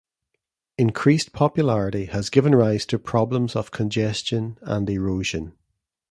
[0.79, 5.53] Increased popularity has given rise to problems of congestion and erosion.